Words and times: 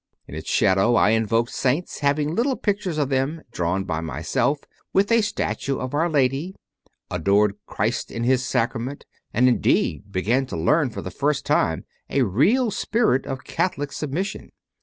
In 0.27 0.33
its 0.33 0.49
shadow 0.49 0.95
I 0.95 1.11
invoked 1.11 1.51
saints, 1.51 1.99
having 1.99 2.33
little 2.33 2.55
pictures 2.55 2.97
of 2.97 3.09
them, 3.09 3.43
drawn 3.51 3.83
by 3.83 4.01
myself, 4.01 4.61
with 4.93 5.11
a 5.11 5.21
statue 5.21 5.77
of 5.77 5.93
Our 5.93 6.09
Lady; 6.09 6.55
adored 7.11 7.53
Christ 7.67 8.09
in 8.09 8.23
His 8.23 8.43
Sacrament, 8.43 9.05
and, 9.31 9.47
indeed, 9.47 10.11
began 10.11 10.47
to 10.47 10.57
learn 10.57 10.89
for 10.89 11.03
the 11.03 11.11
first 11.11 11.45
time 11.45 11.85
a 12.09 12.23
real 12.23 12.71
spirit 12.71 13.27
of 13.27 13.43
Catholic 13.43 13.91
submission. 13.91 14.49